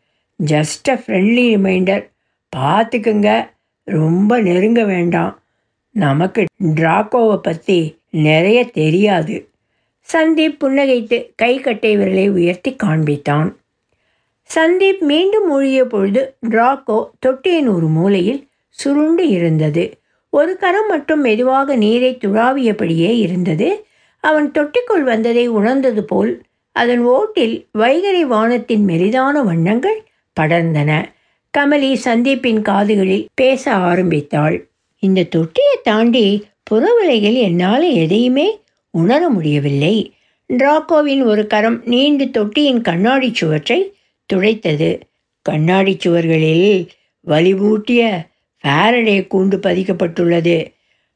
[0.47, 2.11] ஜஸ்ட் அ ஃப்ரெண்ட்லி ரிமைண்டர்
[2.57, 3.49] பார்த்துக்குங்க.
[3.85, 5.42] ரொம்ப நெருங்க வேண்டாம்.
[5.90, 6.44] நமக்கு
[6.75, 9.49] டிராக்கோவை பற்றி நிறைய தெரியாது.
[10.12, 13.55] சந்தீப் புன்னகைத்து கை கட்டை விரலை உயர்த்தி காண்பித்தான்.
[14.55, 19.99] சந்தீப் மீண்டும் மூழ்கிய பொழுது டிராக்கோ தொட்டியின் ஒரு மூலையில் சுருண்டு இருந்தது.
[20.31, 23.87] ஒரு கரம் மட்டும் மெதுவாக நீரை துழாவியபடியே இருந்தது.
[24.25, 26.33] அவன் தொட்டிக்குள் வந்ததை உணர்ந்தது போல்
[26.77, 29.99] அதன் ஓட்டில் வைகரை வானத்தின் மெலிதான வண்ணங்கள்
[30.41, 30.91] படர்ந்தன.
[31.59, 34.57] கமலி சந்தீப்பின் காதுகளில் பேச ஆரம்பித்தாள்.
[35.03, 38.47] இந்த தொட்டியை தாண்டி புறவிலையில் என்னால் எதையுமே
[38.91, 39.97] உணர முடியவில்லை.
[40.53, 43.81] டிராக்கோவின் ஒரு கரம் நீண்டு தொட்டியின் கண்ணாடி சுவற்றை
[44.29, 44.91] துடைத்தது.
[45.43, 46.89] கண்ணாடி சுவர்களில்
[47.27, 48.03] வலிவூட்டிய
[48.65, 50.59] ஃபேரடே கூண்டு பதிக்கப்பட்டுள்ளது.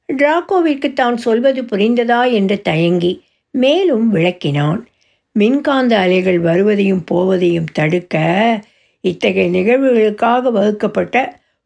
[0.08, 3.12] டிராக்கோவிற்கு தான் சொல்வது புரிந்ததா என்று தயங்கி
[3.50, 4.80] மேலும் விளக்கினான்.
[5.32, 8.16] மின்காந்த அலைகள் வருவதையும் போவதையும் தடுக்க
[9.00, 11.16] இத்தகைய நிகழ்வுகளுக்காக வகுக்கப்பட்ட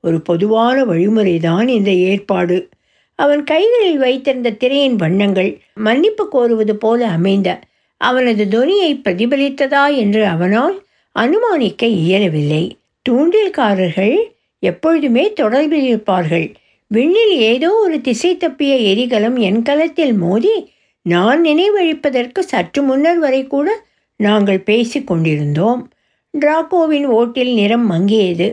[0.01, 2.71] ஒரு பொதுவான வழிமுறைதான் இந்த ஏற்பாடு.
[3.15, 7.61] அவன் கைகளில் வைத்திருந்த திரையின் வண்ணங்கள் மன்னிப்பு கோருவது போல அமைந்த
[7.97, 10.77] அவனது துனியை பிரதிபலித்ததா என்று அவனால்
[11.17, 12.65] அனுமானிக்க இயலவில்லை.
[13.07, 14.17] தூண்டில்காரர்கள்
[14.59, 16.49] எப்பொழுதுமே தொடர்பில் இருப்பார்கள்.
[16.95, 20.55] விண்ணில் ஏதோ ஒரு திசை தப்பிய எரிகலம் என் கலத்தில் மோதி
[21.03, 23.69] நான் நினைவழிப்பதற்கு சற்று முன்னர் வரை கூட
[24.17, 25.91] நாங்கள் பேசி கொண்டிருந்தோம்.
[26.35, 28.49] டிராக்கோவின் ஓட்டில் நிறம் மங்கியது.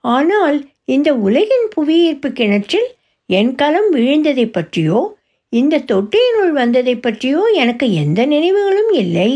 [0.00, 2.88] ஆனால் இந்த உலகின் புவியீர்ப்பு கிணற்றில்
[3.26, 5.00] என் கலம் விழுந்ததை பற்றியோ
[5.48, 9.30] இந்த தொட்டியினுள் வந்ததை பற்றியோ எனக்கு எந்த நினைவுகளும் இல்லை.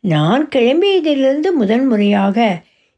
[0.00, 2.38] நான் கிளம்பியதிலிருந்து முதன்முறையாக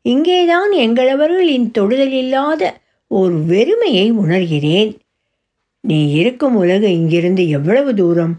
[0.02, 2.62] இங்கேதான் எங்களவர்களின் தொடுதல் இல்லாத
[3.10, 4.92] ஒரு வெறுமையை உணர்கிறேன்.
[5.84, 8.34] நீ இருக்கும் உலகு இங்கிருந்து எவ்வளவு தூரம்?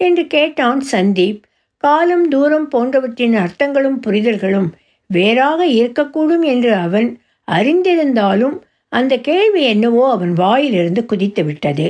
[0.00, 1.40] என்று கேட்டான் சந்தீப்.
[1.82, 4.68] காலம் தூரம் போன்றவற்றின் அர்த்தங்களும் புரிதல்களும்
[5.10, 7.08] வேறாக இருக்கக்கூடும் என்று அவன்
[7.48, 8.56] அறிந்திருந்தாலும்
[8.92, 11.86] அந்த கேள்வி என்னவோ அவன் வாயிலிருந்து குதித்து விட்டது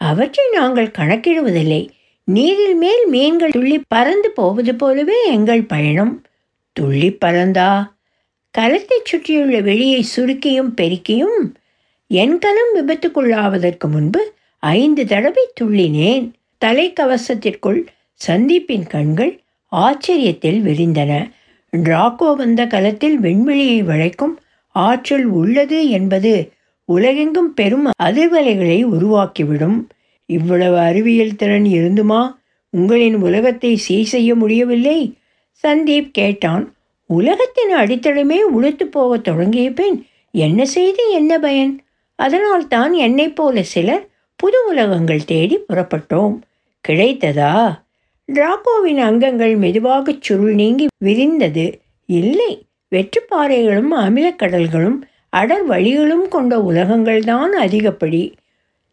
[0.00, 1.82] அவற்றை நாங்கள் கணக்கிடுவதில்லை.
[2.28, 6.12] நீரில் மேல் மீன்கள் துள்ளி பறந்து போவது போலவே எங்கள் பயணம்.
[6.76, 7.70] துள்ளி பறந்தா?
[8.54, 11.38] கலத்தைச் சுற்றியுள்ள வெளியை சுருக்கியும் பெருக்கியும்
[12.12, 16.32] என் கலம் விபத்துக்குள்ளாவதற்கு முன்பு ஐந்து தடவை துள்ளினேன்.
[16.64, 17.86] தலைக்கவசத்திற்குள்
[18.26, 19.40] சந்தீப்பின் கண்கள்
[19.72, 21.30] ஆச்சரியத்தில் விரிந்தன.
[21.76, 26.52] டிராக்கோ வந்த கலத்தில் வெண்வெளியை வளைக்கும் ஆற்றல் உள்ளது என்பது
[26.84, 29.84] உலகெங்கும் பெரும் அதிர்வலைகளை உருவாக்கிவிடும்.
[30.26, 32.34] இவ்வளவு அறிவியல் திறன் இருந்துமா?
[32.70, 35.16] உங்களின் உலகத்தை சீர் செய்ய முடியவில்லை?
[35.62, 36.74] சந்தீப் கேட்டான்.
[37.06, 41.12] உலகத்தின் அடித்தளமே உளுத்து போகத் தொடங்கிய பின் என்ன செய்து?
[41.12, 41.81] என்ன பயன்?
[42.22, 46.40] அதனால் தான் என்னைப் போல சிலர் புது உலகங்கள் தேடி புறப்பட்டோம்.
[46.88, 47.80] கிடைத்ததா?
[48.32, 51.80] டிராகோவின் அங்கங்கள் மெதுவாகச் சுருள் நீங்கி விரிந்தது.
[52.06, 58.32] இல்லை வெற்றுப்பாறைகளும் அமிலக்கடல்களும் அடர் வழிகளும் கொண்ட உலகங்கள்தான் அதிகப்படி.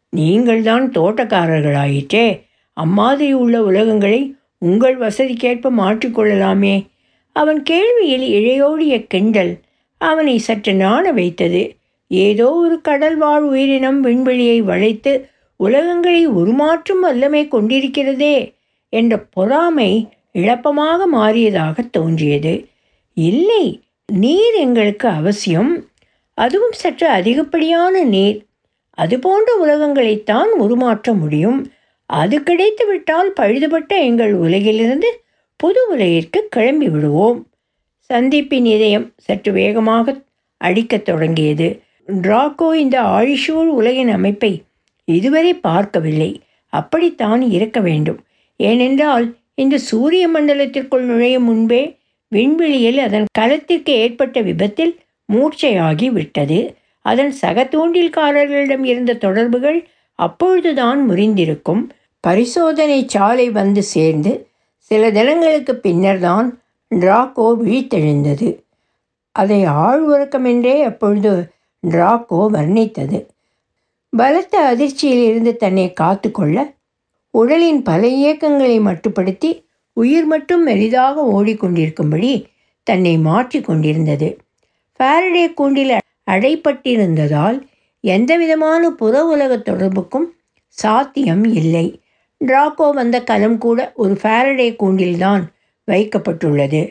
[0.10, 2.42] நீங்கள்தான் தோட்டக்காரர்களாயிற்றே.
[2.74, 6.86] அம்மாதிரி உள்ள உலகங்களை உங்கள் வசதிக்கேற்ப மாற்றிக்கொள்ளலாமே
[7.34, 9.58] அவன் கேள்வியில் இழையோடிய கிண்டல்
[9.98, 11.79] அவனை சற்று நாண வைத்தது.
[12.10, 15.30] ஏதோ ஒரு கடல் வாழ் உயிரினம் விண்வெளியை வளைத்து
[15.64, 18.54] உலகங்களை உருமாற்றும் வல்லமை கொண்டிருக்கிறதே
[18.90, 22.68] என்ற பொறாமை இழப்பமாக மாறியதாக தோன்றியது.
[23.14, 23.82] இல்லை
[24.14, 25.90] நீர் எங்களுக்கு அவசியம்.
[26.34, 28.46] அதுவும் சற்று அதிகப்படியான நீர்.
[28.92, 31.72] அதுபோன்ற உலகங்களைத்தான் உருமாற்ற முடியும்.
[32.06, 35.22] அது கிடைத்துவிட்டால் பழுதுபட்ட எங்கள் உலகிலிருந்து
[35.56, 37.48] புது உலகிற்கு கிளம்பி விடுவோம்
[38.14, 40.22] சந்திப்பின் இதயம் சற்று வேகமாக
[40.58, 41.82] அடிக்கத் தொடங்கியது.
[42.10, 44.64] டிராக்கோ இந்த ஆழிஷூல் உலகின் அமைப்பை
[45.06, 46.42] இதுவரை பார்க்கவில்லை.
[46.74, 48.20] அப்படித்தான் இருக்க வேண்டும்.
[48.56, 55.00] ஏனென்றால் இந்த சூரிய மண்டலத்திற்குள் நுழையும் முன்பே விண்வெளியில் அதன் கலத்திற்கு ஏற்பட்ட விபத்தில்
[55.34, 56.76] மூர்ச்சையாகி விட்டது.
[57.02, 61.84] அதன் சக தூண்டில்காரர்களிடம் இருந்த தொடர்புகள் அப்பொழுதுதான் முறிந்திருக்கும்.
[62.20, 66.60] பரிசோதனை சாலை வந்து சேர்ந்து சில தினங்களுக்கு பின்னர்தான்
[66.92, 68.60] டிராக்கோ விழித்தெழுந்தது.
[69.32, 71.52] அதை ஆழ்வுறக்கமென்றே அப்பொழுது
[71.84, 73.26] டிராக்கோ வர்ணித்தது.
[74.10, 76.58] பலத்த அதிர்ச்சியில் இருந்து தன்னை காத்துக்கொள்ள
[77.32, 79.50] உடலின் பல இயக்கங்களை மட்டுப்படுத்தி
[79.94, 82.32] உயிர் மட்டும் மெலிதாக ஓடிக்கொண்டிருக்கும்படி
[82.84, 84.30] தன்னை மாற்றி கொண்டிருந்தது.
[85.00, 85.94] ஃபாரடே கூண்டில்
[86.32, 87.58] அடைப்பட்டிருந்ததால்
[88.04, 90.28] எந்தவிதமான புற உலக தொடர்புக்கும்
[90.68, 92.02] சாத்தியம் இல்லை.
[92.42, 95.44] டிராக்கோ வந்த கலம் கூட ஒரு ஃபாரடே கூண்டில்தான்
[95.88, 96.82] வைக்கப்பட்டுள்ளது.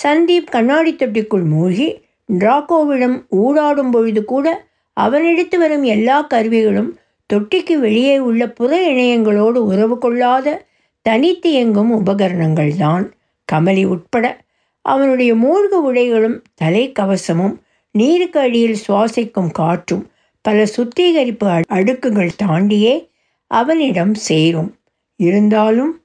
[0.00, 1.88] சந்தீப் கண்ணாடி தொட்டிக்குள் மூழ்கி
[2.38, 4.66] டிராக்கோவிடம் ஊடாடும் பொழுது கூட
[5.00, 6.98] அவனிடத்து வரும் எல்லா கருவிகளும்
[7.32, 10.66] தொட்டிக்கு வெளியே உள்ள புற இணையங்களோடு உறவு கொள்ளாத
[11.02, 13.10] தனித்து இயங்கும் உபகரணங்கள்தான்.
[13.52, 14.40] கமலி உட்பட
[14.82, 17.56] அவனுடைய மூழ்கு உடைகளும் தலைக்கவசமும்
[17.90, 23.08] நீருக்கு அடியில் சுவாசிக்கும் காற்றும் பல சுத்திகரிப்பு அடுக்குகள் தாண்டியே
[23.46, 24.74] அவனிடம் சேரும்.
[25.16, 26.00] இருந்தாலும்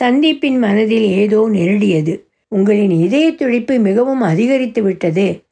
[0.00, 2.26] சந்தீப்பின் மனதில் ஏதோ நெருடியது.
[2.48, 5.46] உங்களின் இதய துடிப்பு மிகவும் அதிகரித்து விட்டது.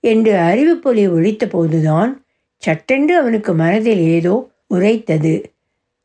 [0.00, 2.24] என்று அறிவிப்பொலி ஒழித்த போதுதான்
[2.56, 5.50] சட்டென்று அவனுக்கு மனதில் ஏதோ உரைத்தது.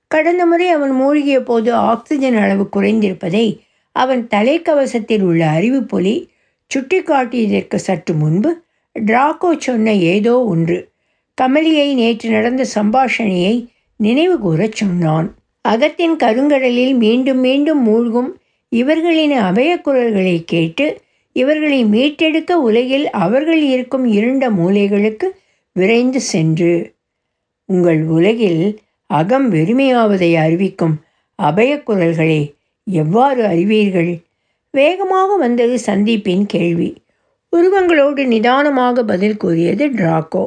[0.08, 3.60] கடந்த முறை அவன் மூழ்கிய போது ஆக்சிஜன் அளவு குறைந்திருப்பதை
[3.92, 6.28] அவன் தலைக்கவசத்தில் உள்ள அறிவிப்பொலி
[6.68, 8.62] சுட்டி காட்டியதற்கு சற்று முன்பு
[8.96, 10.78] டிராக்கோ சொன்ன ஏதோ ஒன்று.
[11.42, 13.68] கமலியை நேற்று நடந்த சம்பாஷணையை
[14.00, 15.36] நினைவு கூறச் சொன்னான்.
[15.62, 18.38] அகத்தின் கருங்கடலில் மீண்டும் மீண்டும் மூழ்கும்
[18.70, 20.86] இவர்களின் அபயக்குரல்களை கேட்டு
[21.34, 25.28] இவர்களை மீட்டெடுக்க உலகில் அவர்கள் இருக்கும் இருண்ட மூலைகளுக்கு
[25.76, 26.94] விரைந்து சென்று
[27.66, 28.64] உங்கள் உலகில்
[29.10, 30.96] அகம் வெறுமையாவதை அறிவிக்கும்
[31.40, 32.42] அபயக்குரல்களை
[32.88, 34.12] எவ்வாறு அறிவீர்கள்?
[34.70, 36.90] வேகமாக வந்தது சந்தீப்பின் கேள்வி.
[37.54, 40.44] உருவங்களோடு நிதானமாக பதில் கூறியது டிராக்கோ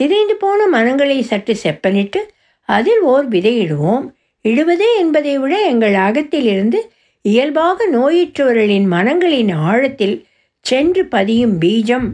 [0.00, 2.20] சிதைந்து போன மனங்களை சற்று செப்பனிட்டு
[2.68, 4.06] அதில் ஓர் விதையிடுவோம்.
[4.44, 6.78] இடுவது என்பதை விட எங்கள் அகத்திலிருந்து
[7.28, 10.26] இயல்பாக நோயுற்றவர்களின் மனங்களின் ஆழத்தில்
[10.60, 12.08] சென்று பதியும் பீஜம்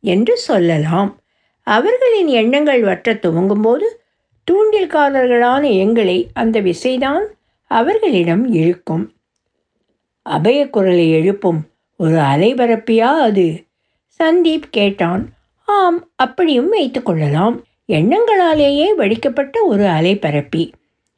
[0.00, 1.20] என்று சொல்லலாம்.
[1.62, 3.86] அவர்களின் எண்ணங்கள் வற்ற துவங்கும்போது
[4.46, 7.24] தூண்டில்காரர்களான எங்களை அந்த விசைதான்
[7.70, 9.04] அவர்களிடம் இழுக்கும்.
[10.22, 11.60] அபய குரலை எழுப்பும்
[11.96, 13.64] ஒரு அலைபரப்பியா அது?
[14.20, 15.22] சந்தீப் கேட்டான்.
[15.64, 17.56] ஆம் அப்படியும் வைத்துக்கொள்ளலாம்
[17.88, 20.72] எண்ணங்களாலேயே வடிக்கப்பட்ட ஒரு அலைபரப்பி.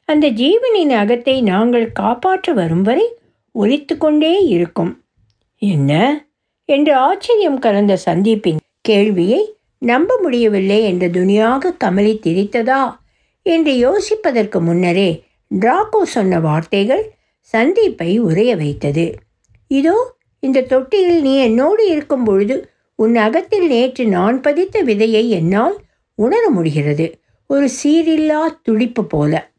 [0.05, 3.07] அந்த ஜீவனின் அகத்தை நாங்கள் காப்பாற்ற வரும் வரை
[3.51, 5.03] ஒலித்து கொண்டே இருக்கும்.
[5.57, 5.91] என்ன?
[6.65, 12.99] என்று ஆச்சரியம் கலந்த சந்தீப்பின் கேள்வியை நம்ப முடியவில்லை என்று துணியாக கமலி திரித்ததா?
[13.43, 15.23] என்று யோசிப்பதற்கு முன்னரே
[15.59, 17.13] டிராக்கோ சொன்ன வார்த்தைகள்
[17.53, 19.15] சந்தீப்பை உரைய வைத்தது.
[19.67, 25.77] இதோ இந்த தொட்டியில் நீ என்னோடு இருக்கும் பொழுது உன் அகத்தில் நேற்று நான் பதித்த விதையை என்னால்
[26.13, 27.19] உணர முடிகிறது.
[27.47, 29.51] ஒரு சீரில்லா துடிப்பு போல.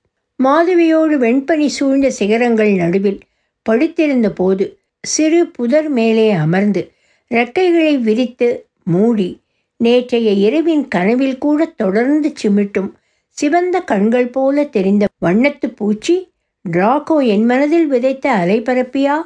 [0.45, 3.21] மாதவியோடு வெண்பனி சூழ்ந்த சிகரங்கள் நடுவில்
[3.63, 6.93] படுத்திருந்த போது சிறு புதர் மேலே அமர்ந்து
[7.31, 9.41] ரெக்கைகளை விரித்து மூடி
[9.77, 12.93] நேற்றைய இரவின் கனவில் கூட தொடர்ந்து சிமிட்டும்
[13.31, 16.31] சிவந்த கண்கள் போல தெரிந்த வண்ணத்து பூச்சி
[16.71, 19.17] டிராகோ என் மனதில் விதைத்த அலைபரப்பியா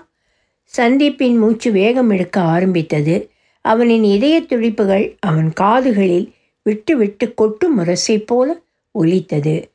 [0.79, 3.31] சந்தீப்பின் மூச்சு வேகம் எடுக்க ஆரம்பித்தது.
[3.61, 9.71] அவனின் இதய துடிப்புகள் அவன் காதுகளில் விட்டு விட்டு கொட்டு முரசை போல ஒலித்தது.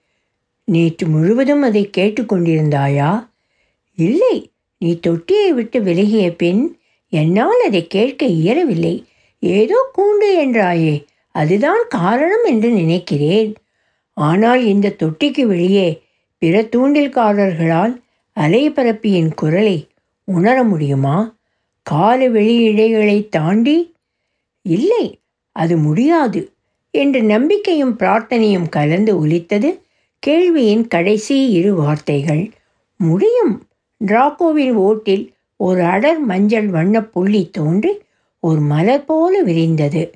[0.64, 3.28] நேற்று முழுவதும் அதை கேட்டுக்கொண்டிருந்தாயா
[3.98, 4.51] இல்லை
[4.82, 6.62] நீ தொட்டியை விட்டு விலகிய பின்
[7.14, 8.96] என்னால் அதை கேட்க இயலவில்லை.
[9.40, 10.96] ஏதோ கூண்டு என்றாயே
[11.36, 13.52] அதுதான் காரணம் என்று நினைக்கிறேன்.
[14.14, 15.88] ஆனால் இந்த தொட்டிக்கு வெளியே
[16.42, 17.94] பிற தூண்டில்காரர்களால்
[18.38, 19.78] அலைபரப்பியின் குரலை
[20.28, 21.18] உணர முடியுமா?
[21.86, 23.78] கால வெளியிடைகளை தாண்டி
[24.66, 25.06] இல்லை
[25.56, 26.42] அது முடியாது
[26.94, 29.70] என்று நம்பிக்கையும் பிரார்த்தனையும் கலந்து ஒலித்தது
[30.24, 32.44] கேள்வியின் கடைசி இரு வார்த்தைகள்.
[33.00, 33.54] முடியும்
[34.06, 37.98] டிராக்கோவின் ஓட்டில் ஒரு அடர் மஞ்சள் வண்ண புள்ளி தோன்றி
[38.40, 40.12] ஒரு மலர் போல விரிந்தது.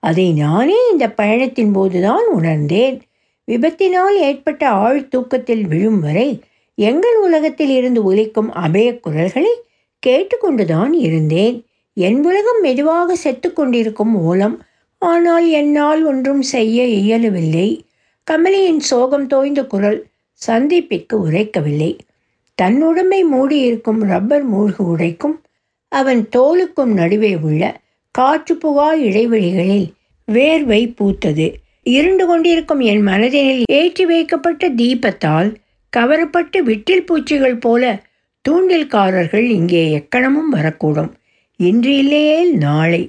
[0.00, 3.00] அதை நானே இந்த பயணத்தின் போதுதான் உணர்ந்தேன்.
[3.48, 6.40] விபத்தினால் ஏற்பட்ட ஆழ்தூக்கத்தில் விழும் வரை
[6.74, 9.62] எங்கள் உலகத்தில் இருந்து ஒலிக்கும் அபய குரல்களை
[10.06, 11.66] கேட்டுக்கொண்டுதான் இருந்தேன்.
[11.94, 14.62] என் உலகம் மெதுவாக செத்து கொண்டிருக்கும்
[14.98, 17.84] ஆனால் என்னால் ஒன்றும் செய்ய இயலவில்லை.
[18.30, 20.06] கமலியின் சோகம் தோய்ந்த குரல்
[20.46, 21.98] சந்தீப்பிற்கு உரைக்கவில்லை.
[22.54, 25.36] தன் உடம்பை மூடியிருக்கும் ரப்பர் மூழ்கு உடைக்கும்.
[25.92, 29.88] அவன் தோலுக்கும் நடுவே உள்ள காற்று புகா இடைவெளிகளில்
[30.28, 31.46] வேர்வை பூத்தது.
[31.82, 35.50] இருண்டு கொண்டிருக்கும் என் மனதினில் ஏற்றி வைக்கப்பட்ட தீபத்தால்
[35.96, 38.02] கவரப்பட்டு விட்டில் பூச்சிகள் போல
[38.48, 41.10] தூண்டில்காரர்கள் இங்கே எக்கணமும் வரக்கூடும்.
[41.56, 43.02] இன்று இல்லையே நாளை.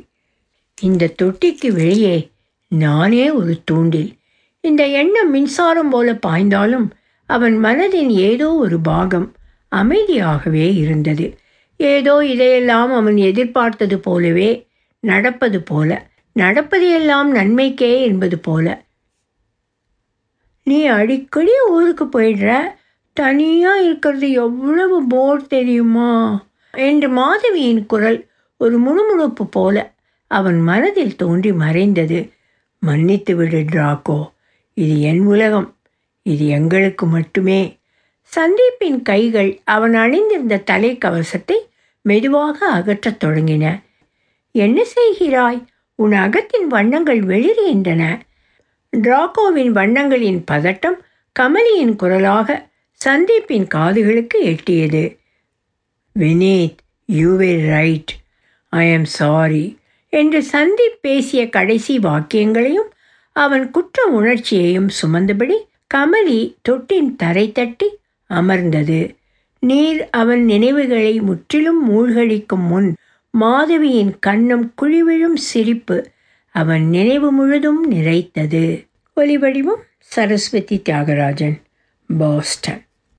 [0.82, 2.18] இந்த தொட்டிக்கு வெளியே
[2.68, 4.12] நானே ஒரு தூண்டில்.
[4.60, 6.88] இந்த எண்ணம் மின்சாரம் போல பாய்ந்தாலும்
[7.26, 9.34] அவன் மனதின் ஏதோ ஒரு பாகம்
[9.76, 11.38] அமைதியாகவே இருந்தது.
[11.78, 14.68] ஏதோ இதையெல்லாம் அவன் எதிர்பார்த்தது போலவே
[15.00, 18.86] நடப்பது போல நடப்பது எல்லாம் நன்மைக்கே என்பது போல.
[20.64, 22.62] நீ அடிக்கடி ஊருக்கு போயிடுற?
[23.14, 26.46] தனியாக இருக்கிறது எவ்வளவு போர் தெரியுமா?
[26.72, 29.94] என்று மாதவியின் குரல் ஒரு முணுமுணுப்பு போல
[30.28, 32.32] அவன் மனதில் தோன்றி மறைந்தது.
[32.80, 34.32] மன்னித்து விடு டிராக்கோ
[34.74, 35.76] இது என் உலகம்.
[36.26, 37.62] இது எங்களுக்கு மட்டுமே.
[38.32, 41.58] சந்தீப்பின் கைகள் அவன் அணிந்திருந்த தலைக்கவசத்தை
[42.02, 43.66] மெதுவாக அகற்றத் தொடங்கின.
[44.56, 45.60] என்ன செய்கிறாய்?
[46.00, 48.04] உன் அகத்தின் வண்ணங்கள் வெளிர்கின்றன
[48.94, 50.98] டிராகோவின் வண்ணங்களின் பதட்டம்
[51.40, 52.50] கமலியின் குரலாக
[53.02, 55.04] சந்தீப்பின் காதுகளுக்கு எட்டியது.
[56.20, 58.12] Vineeth you will right
[58.74, 59.66] I am sorry
[60.14, 62.90] என்று சந்தீப் பேசிய கடைசி வாக்கியங்களையும்
[63.36, 65.58] அவன் குற்ற உணர்ச்சியையும் சுமந்தபடி
[65.98, 67.88] கமலி தொட்டின் தரை தட்டி
[68.26, 69.16] அமர்ந்தது.
[69.60, 72.96] நீர் அவன் நினைவுகளை முற்றிலும் மூழ்கடிக்கும் முன்
[73.32, 76.12] மாதவியின் கண்ணம் குழிவிழும் சிரிப்பு
[76.50, 78.88] அவன் நினைவு முழுதும் நிறைத்தது.
[79.16, 81.62] ஒலிவடிவம் சரஸ்வதி தியாகராஜன்
[82.18, 82.84] பாஸ்டன்.